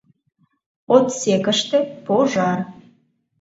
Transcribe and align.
Отсекыште— 0.95 1.79
пожар! 2.05 2.59